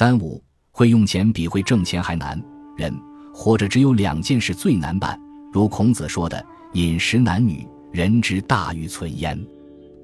[0.00, 0.42] 三五
[0.72, 2.42] 会用钱比会挣钱还难。
[2.74, 2.90] 人
[3.34, 5.20] 活着只有两件事最难办，
[5.52, 6.42] 如孔子说的
[6.72, 9.38] “饮食男女，人之大欲存焉”。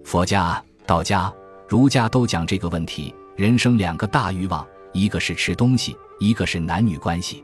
[0.04, 1.32] 佛家、道家、
[1.66, 3.14] 儒家都讲这个问题。
[3.36, 7.42] 人生两个大欲望，一个是吃东西，一个是男女关系。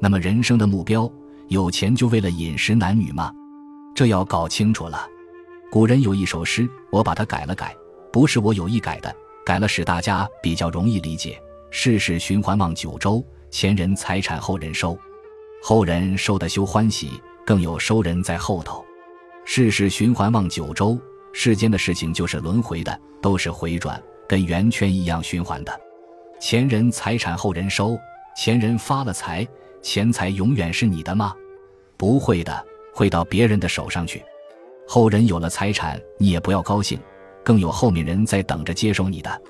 [0.00, 1.08] 那么人生的目标，
[1.46, 3.32] 有钱就为了饮食男女吗？
[3.94, 5.06] 这要搞清楚了。
[5.70, 7.72] 古人有一首诗，我把它改了改，
[8.12, 9.14] 不是我有意改的，
[9.46, 11.40] 改了使大家比较容易理解。
[11.76, 14.96] 世事循环望九州，前人财产后人收，
[15.60, 18.82] 后人收的休欢喜，更有收人在后头。
[19.44, 20.96] 世事循环望九州，
[21.32, 25.80] 世间的事情就是轮回的，都是回转，跟圆圈一样循环的。
[26.40, 27.98] 前人财产后人收，
[28.36, 29.44] 前人发了财，
[29.82, 31.34] 钱财永远是你的吗？
[31.96, 32.64] 不会的，
[32.94, 34.22] 会到别人的手上去。
[34.86, 36.96] 后人有了财产，你也不要高兴，
[37.44, 39.42] 更有后面人在等着接收你的。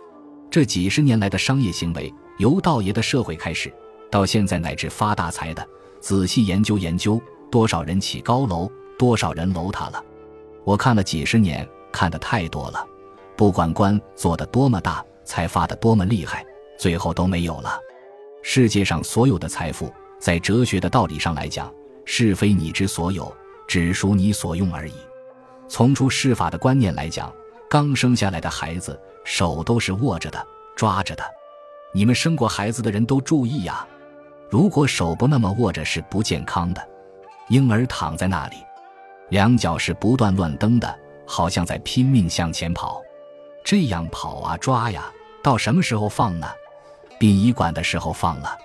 [0.51, 3.73] 这几十年来的商业行为，由道爷的社会开始，
[4.11, 5.66] 到现在乃至发大财的，
[6.01, 10.05] 仔细研究研究，多少人起高楼，多少人楼塌了。
[10.64, 12.84] 我看了几十年，看的太多了。
[13.36, 16.44] 不管官做的多么大，财发的多么厉害，
[16.78, 17.78] 最后都没有了。
[18.42, 21.72] 世界上所有的财富，在哲学的道理上来讲，
[22.05, 23.33] 是非你之所有，
[23.69, 24.94] 只属你所用而已。
[25.69, 27.33] 从出世法的观念来讲，
[27.70, 31.25] 刚生下来的孩子手都是握着的、抓着的。
[31.97, 33.87] 你们生过孩子的人都注意呀，
[34.50, 36.84] 如果手不那么握着是不健康的。
[37.48, 38.56] 婴儿躺在那里，
[39.28, 43.00] 两脚是不断乱蹬的，好像在拼命向前跑。
[43.65, 45.09] 这样跑啊抓呀，
[45.41, 46.48] 到什么时候放呢？
[47.17, 48.59] 殡仪馆的时候放了。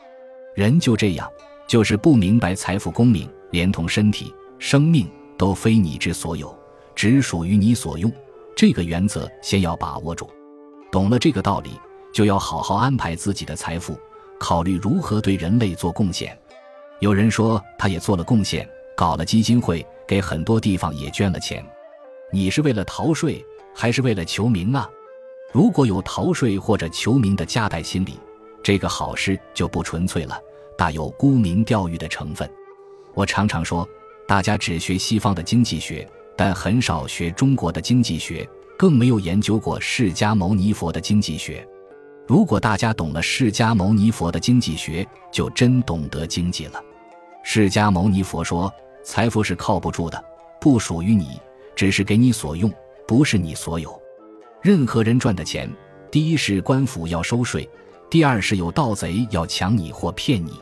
[0.55, 1.31] 人就这样，
[1.67, 5.07] 就是不明白财富功名，连同身体、生命
[5.37, 6.57] 都非你之所有。
[6.95, 8.11] 只属于你所用，
[8.55, 10.27] 这个原则先要把握住。
[10.91, 11.79] 懂了这个道理，
[12.11, 13.97] 就要好好安排自己的财富，
[14.39, 16.37] 考虑如何对人类做贡献。
[16.99, 21.65] 有人说他也做了贡献，搞了基金会，给很多地方也捐了钱。
[22.31, 24.89] 你是为了逃税，还是为了求名啊？
[25.51, 28.19] 如果有逃税或者求名的夹带心理，
[28.61, 30.39] 这个好事就不纯粹了，
[30.77, 32.49] 大有沽名钓誉的成分。
[33.13, 33.87] 我常常说，
[34.27, 36.07] 大家只学西方的经济学。
[36.37, 41.67] 但很少学中国的经济学，更没有研究过释迦牟尼佛的经济学。
[42.29, 46.79] 如果大家懂了释迦牟尼佛的经济学，就真懂得经济了。
[47.41, 48.71] 释迦牟尼佛说
[49.03, 50.23] ：“财富是靠不住的，
[50.61, 51.41] 不属于你，
[51.75, 52.71] 只是给你所用，
[53.07, 53.99] 不是你所有。
[54.61, 55.67] 任何人赚的钱，
[56.11, 57.67] 第一是官府要收税，
[58.11, 60.61] 第二是有盗贼要抢你或骗你。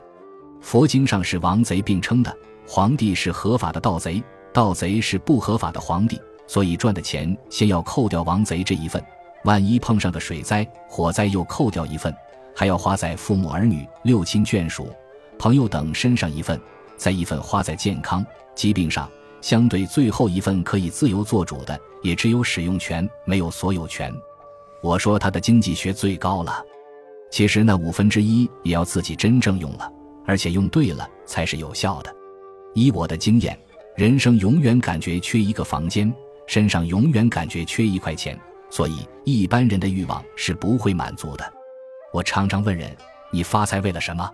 [0.61, 2.34] 佛经上是王贼并称的，
[2.66, 4.23] 皇帝是合法的盗贼。”
[4.53, 6.17] 盗贼是不合法的皇帝，
[6.47, 9.03] 所以赚的钱先要扣掉王贼这一份。
[9.47, 12.13] 万一碰上个水灾、火灾，又扣掉一份，
[12.53, 14.94] 还要花在父母儿女、六亲眷属、
[15.40, 16.59] 朋友等身上一份，
[16.97, 19.09] 再一份花在健康、疾病上。
[19.40, 24.13] 相对最后一份可以自由做主的，也只有使用权，没有所有权。
[24.84, 26.62] 我说他的经济学最高了，
[27.31, 29.90] 其实那五分之一也要自己真正用了，
[30.25, 32.14] 而且用对了才是有效的。
[32.74, 33.58] 以我的经验。
[33.96, 36.14] 人生永远感觉缺一个房间，
[36.46, 38.38] 身上永远感觉缺一块钱，
[38.69, 41.53] 所以一般人的欲望是不会满足的。
[42.13, 42.95] 我常常问人：
[43.31, 44.29] 你发财为了什么？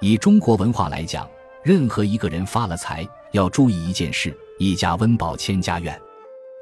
[0.00, 1.28] 以中国文化来讲，
[1.62, 5.98] 任何一个人发了财，要注意一件事：一家温饱千家怨。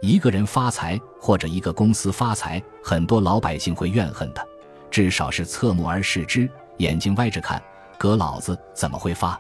[0.03, 4.47] 一个人发财或者一个公司发财，很多老百姓会怨恨的，
[4.91, 6.49] 至少是侧目而视之，
[6.79, 7.63] 眼睛歪着看。
[7.99, 9.39] 哥老子怎么会发？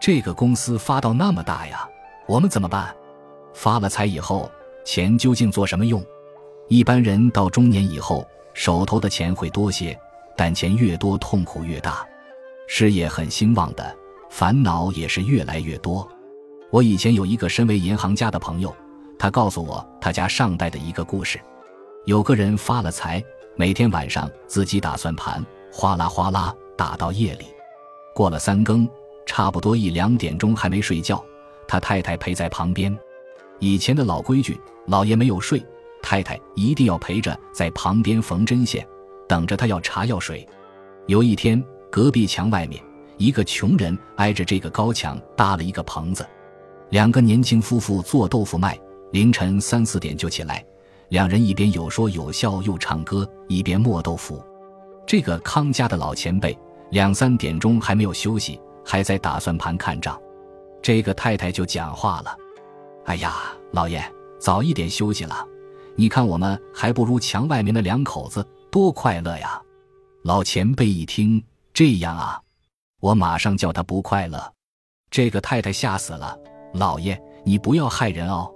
[0.00, 1.88] 这个公司发到那么大呀？
[2.26, 2.94] 我们怎么办？
[3.54, 4.50] 发了财以后，
[4.84, 6.04] 钱究竟做什么用？
[6.68, 9.98] 一般人到中年以后，手头的钱会多些，
[10.36, 12.06] 但钱越多，痛苦越大。
[12.66, 13.96] 事业很兴旺的，
[14.28, 16.06] 烦恼也是越来越多。
[16.70, 18.74] 我以前有一个身为银行家的朋友，
[19.18, 21.40] 他告诉我他家上代的一个故事：
[22.04, 23.24] 有个人发了财，
[23.56, 25.42] 每天晚上自己打算盘，
[25.72, 27.46] 哗啦哗啦打到夜里，
[28.14, 28.86] 过了三更，
[29.24, 31.24] 差不多一两点钟还没睡觉。
[31.66, 32.94] 他太太陪在旁边，
[33.58, 35.64] 以前的老规矩，老爷没有睡，
[36.08, 38.82] 太太一定要陪着在旁边缝针线，
[39.28, 40.48] 等着他要茶要水。
[41.06, 42.82] 有一天，隔壁墙外面，
[43.18, 46.26] 一个穷人挨着这个高墙搭了一个棚子，
[46.88, 48.80] 两个年轻夫妇做豆腐卖，
[49.12, 50.64] 凌晨三四点就起来，
[51.10, 54.42] 两人一边有说有笑又唱歌，一边磨豆腐。
[55.06, 56.58] 这个康家的老前辈
[56.90, 60.18] 两三点钟还没有休息，还在打算盘看账。
[60.80, 62.34] 这个太太就讲话了
[63.04, 64.02] ：“哎呀，老爷，
[64.38, 65.46] 早一点休息了。
[65.98, 69.60] 你看我们还不如墙外面的两口子多快乐呀。”
[70.22, 71.42] 老前辈一听
[71.74, 72.40] 这样啊，
[73.00, 74.40] 我马上叫他不快乐。
[75.10, 76.38] 这个太太吓死了，
[76.74, 78.48] 老爷，你不要害人哦。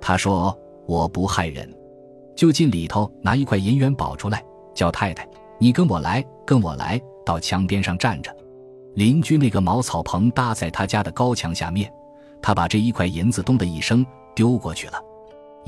[0.00, 0.56] 他说
[0.86, 1.70] 我不害人，
[2.34, 4.42] 就进里头拿一块银元宝出来，
[4.74, 8.34] 叫太太你跟我来，跟我来到墙边上站着。
[8.94, 11.92] 邻居那个茅草棚搭在他家的高墙下面，
[12.40, 14.98] 他把这一块银子咚的一声丢过去了。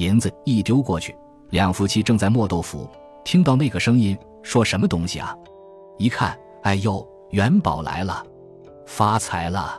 [0.00, 1.14] 银子一丢过去，
[1.50, 2.88] 两夫妻正在磨豆腐，
[3.22, 4.16] 听到那个声音。
[4.42, 5.36] 说什么东西啊？
[5.98, 8.24] 一看，哎呦，元宝来了，
[8.86, 9.78] 发财了，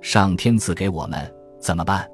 [0.00, 1.30] 上天赐给我们，
[1.60, 2.08] 怎么办？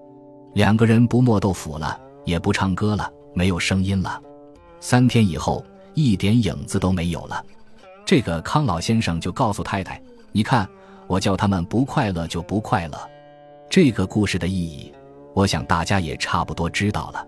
[0.54, 4.20] 两个人不磨豆腐了，也不唱歌了，没有声音了。
[4.80, 5.64] 三天以后，
[5.94, 7.40] 一点影子都没有了。
[8.04, 10.02] 这个康老先生就告诉太太
[10.32, 10.68] ：“你看，
[11.06, 12.98] 我叫他们不快乐就不快乐。”
[13.70, 14.92] 这个故事的意义，
[15.34, 17.24] 我想大家也差不多知道了。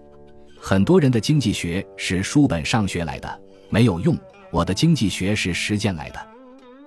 [0.61, 3.41] 很多人的经济学是书本上学来的，
[3.71, 4.17] 没有用。
[4.51, 6.19] 我的经济学是实践来的，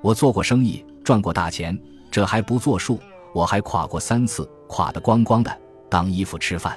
[0.01, 1.77] 我做过生意，赚过大钱，
[2.09, 2.99] 这还不作数，
[3.33, 5.55] 我还垮过三次，垮得光光的，
[5.89, 6.75] 当衣服吃饭。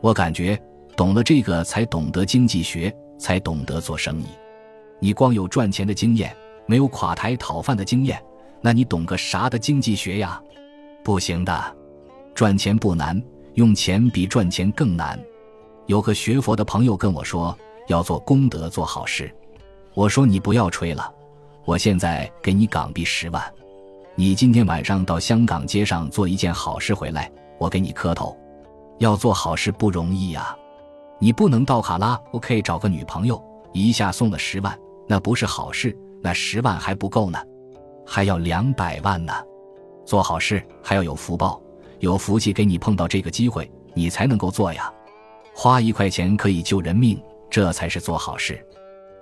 [0.00, 0.60] 我感觉
[0.96, 4.26] 懂了这个，才懂得经济学，才懂得做生意。
[4.98, 6.36] 你光有赚钱的经验，
[6.66, 8.22] 没有垮台讨饭的经验，
[8.60, 10.40] 那你懂个啥的经济学呀？
[11.02, 11.76] 不行的，
[12.34, 13.20] 赚钱不难，
[13.54, 15.18] 用钱比赚钱更难。
[15.90, 17.52] 有个学佛的朋友跟我说，
[17.88, 19.28] 要做功德，做好事。
[19.92, 21.12] 我说你不要吹了，
[21.64, 23.42] 我现在给你港币十万，
[24.14, 27.28] 你今天晚上到香港街上做一件好事回来，
[27.58, 28.38] 我给你磕头。
[29.00, 30.56] 要做好事不容易呀，
[31.18, 34.78] 你不能到卡拉 OK 找个女朋友，一下送了十万，
[35.08, 37.38] 那不是好事，那十万还不够呢，
[38.06, 39.32] 还要两百万呢。
[40.04, 41.60] 做好事还要有福报，
[41.98, 44.88] 有福气给你碰到这个机会，你才能够做呀。
[45.62, 48.66] 花一块钱可以救人命，这才是做好事。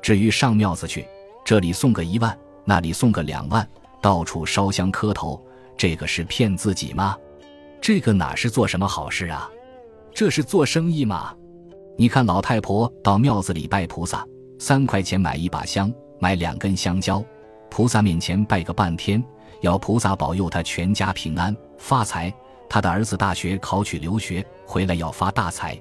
[0.00, 1.04] 至于上庙子去，
[1.44, 3.68] 这里送个一万，那里送个两万，
[4.00, 5.44] 到处烧香磕头，
[5.76, 7.16] 这个是骗自己吗？
[7.80, 9.50] 这个哪是做什么好事啊？
[10.14, 11.34] 这是做生意吗？
[11.96, 14.24] 你看老太婆到庙子里拜菩萨，
[14.60, 17.20] 三块钱买一把香，买两根香蕉，
[17.68, 19.20] 菩萨面前拜个半天，
[19.62, 22.32] 要菩萨保佑她全家平安发财，
[22.68, 25.76] 她的儿子大学考取留学回来要发大财，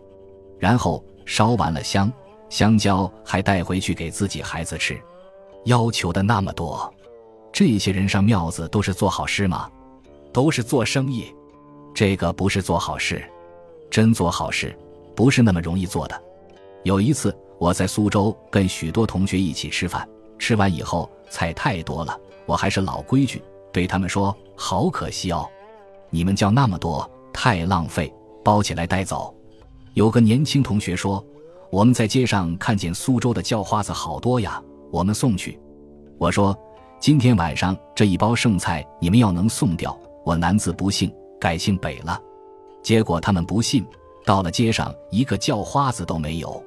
[0.60, 2.12] 然后烧完了香。
[2.50, 4.98] 香蕉还带回去给自己孩子吃，
[5.66, 6.90] 要求的那么多，
[7.52, 9.70] 这些人上庙子都是做好事吗？
[10.32, 11.26] 都是做生意，
[11.94, 13.22] 这个不是做好事，
[13.90, 14.74] 真做好事
[15.14, 16.18] 不是那么容易做的。
[16.84, 20.08] 有一次我在苏州跟许多同学一起吃饭，
[20.40, 23.42] 吃完以后菜太多了，我还是老规矩，
[23.74, 25.46] 对他们说：“好可惜哦，
[26.10, 29.36] 你们叫那么多太浪费，包起来带走。”
[29.98, 31.26] 有个年轻同学说。
[31.70, 35.60] 我们在街上看见苏州的叫花子好多呀，我们送去。
[36.18, 36.58] 我说
[36.98, 41.12] ：“今天晚上这一包剩菜，你们要能送掉，我男字不姓，
[41.42, 42.22] 改姓北了。”
[42.82, 43.86] 结果他们不信，
[44.24, 46.64] 到了街上一个叫花子都没有。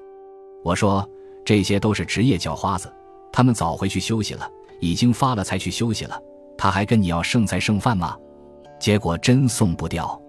[0.63, 1.09] 我说
[1.47, 2.93] ：“这些都是职业叫花子，
[3.33, 4.47] 他们早回去休息了，
[4.81, 6.21] 已经发了才去休息了。
[6.59, 8.15] 他还跟你要剩菜剩饭吗？”
[8.79, 10.21] 结果真送不掉。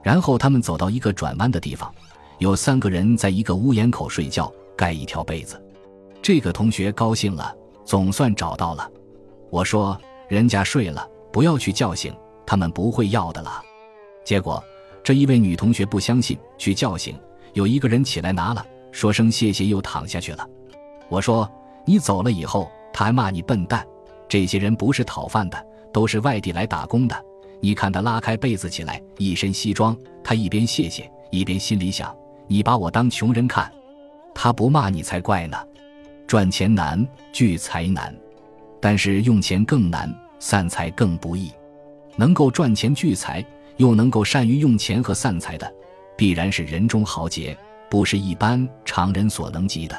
[0.00, 1.92] 然后他们走到一个转弯的地方。
[2.42, 5.62] 有三个人在一个屋檐口睡觉，盖一条被子。
[6.20, 8.90] 这个同学高兴了，总算找到了。
[9.48, 9.96] 我说
[10.26, 12.12] ：“人家睡了，不要去叫醒
[12.44, 13.62] 他们，不会要的了。”
[14.26, 14.60] 结果
[15.04, 17.16] 这一位女同学不相信，去叫醒。
[17.52, 20.44] 有一个人起来拿了，说声谢谢，又躺下去了。
[21.08, 21.48] 我说
[21.86, 23.86] ：“你走了以后，他还骂你笨蛋。
[24.28, 27.24] 这些人不是讨饭的，都是外地来打工的。
[27.60, 32.12] 你看他拉开被子起来，一身西装，他一边谢谢，一边心里想。”
[32.52, 33.72] 你把我当穷人看，
[34.34, 35.56] 他不骂你才怪呢。
[36.26, 38.14] 赚钱难，聚财难，
[38.78, 41.50] 但是用钱更难，散财更不易。
[42.14, 43.42] 能够赚钱聚财，
[43.78, 45.74] 又能够善于用钱和散财的，
[46.14, 47.56] 必然是人中豪杰，
[47.88, 49.98] 不是一般常人所能及的。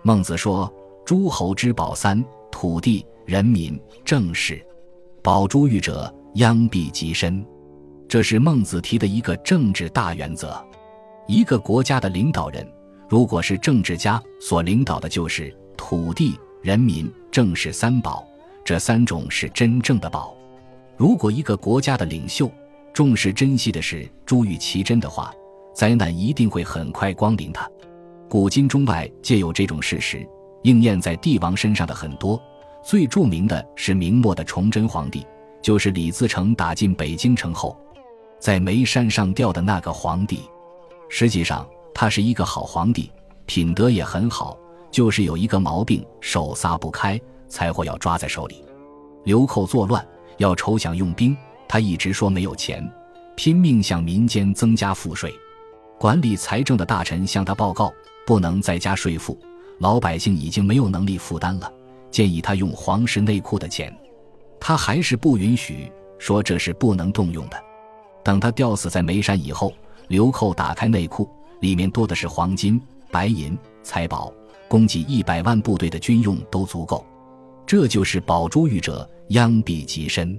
[0.00, 0.72] 孟子说
[1.04, 4.64] ：“诸侯之宝三：土地、人民、政事。
[5.22, 7.44] 保珠玉者，殃必及身。”
[8.08, 10.58] 这是孟子提的一个政治大原则。
[11.26, 12.66] 一个国家的领导人，
[13.08, 18.26] 如果是政治家，所领导的就是土地、人民、政事三宝，
[18.64, 20.36] 这三种是真正的宝。
[20.96, 22.50] 如果一个国家的领袖
[22.92, 25.32] 重视珍惜的是珠玉其珍的话，
[25.74, 27.68] 灾难一定会很快光临他。
[28.28, 30.26] 古今中外皆有这种事实，
[30.62, 32.40] 应验在帝王身上的很多。
[32.84, 35.24] 最著名的是明末的崇祯皇帝，
[35.62, 37.76] 就是李自成打进北京城后，
[38.40, 40.40] 在煤山上吊的那个皇帝。
[41.14, 43.12] 实际上，他是一个好皇帝，
[43.44, 44.56] 品德也很好，
[44.90, 48.64] 就是有一个毛病，手撒不开，财货要抓在手里。
[49.24, 50.02] 流寇作乱，
[50.38, 51.36] 要筹饷用兵，
[51.68, 52.90] 他一直说没有钱，
[53.36, 55.30] 拼命向民间增加赋税。
[55.98, 57.92] 管理财政的大臣向他报告，
[58.26, 59.38] 不能再加税赋，
[59.80, 61.70] 老百姓已经没有能力负担了，
[62.10, 63.94] 建议他用皇室内库的钱，
[64.58, 67.62] 他还是不允许，说这是不能动用的。
[68.24, 69.74] 等他吊死在眉山以后，
[70.12, 71.26] 流寇打开内库，
[71.60, 72.78] 里面多的是黄金、
[73.10, 74.30] 白银、财宝，
[74.68, 77.02] 供给一百万部队的军用都足够。
[77.64, 80.38] 这就是宝珠玉者，殃必极深。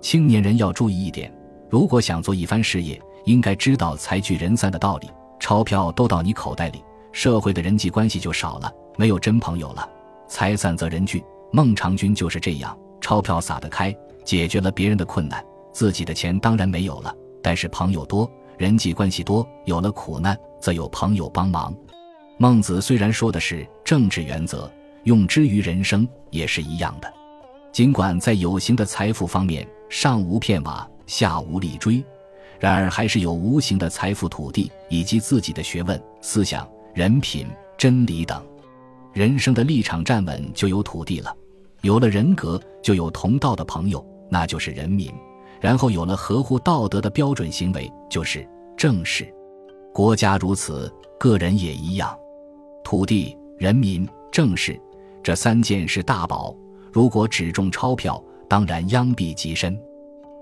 [0.00, 1.30] 青年人要注意一点，
[1.68, 5.10] 如果想做一番事业，应该知道财聚人散的道理。
[5.38, 9.86] 钞票都到你口袋里，社会的人际关系就少了，没有真朋友了。
[10.26, 17.14] 财散则人聚，孟尝君就是这样，钞票撒得开，解决了别人的困难，自己的钱当然没有了。
[17.42, 18.30] 但是朋友多，
[18.62, 21.74] 人际关系多，有了苦难则有朋友帮忙。
[22.38, 24.70] 孟子虽然说的是政治原则。
[25.02, 27.12] 用之于人生也是一样的，
[27.72, 32.00] 尽管在有形的财富方面上无片瓦，下无立锥，
[32.60, 36.64] 然而还是有无形的财富土地以及自己的学问、思想、
[36.94, 38.40] 人品、真理等。
[39.12, 41.36] 人生的立场站稳，就有土地了；
[41.80, 45.10] 有了人格，就有同道的朋友，那就是人民；
[45.62, 49.32] 然后有了合乎道德的标准行为，就是正事。
[49.94, 52.18] 国家如此，个人也一样。
[52.82, 54.78] 土地、人民、正事。
[55.22, 56.52] 这三件是大宝，
[56.92, 59.80] 如果只重钞票，当然殃弊极深。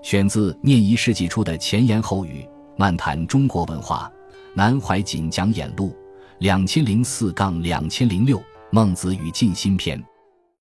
[0.01, 2.43] 选自念一世纪初的前言后语，
[2.75, 4.11] 漫谈中国文化，
[4.55, 5.95] 南怀瑾讲演录，
[6.39, 10.03] 两千零四杠两千零六，孟子与尽心篇。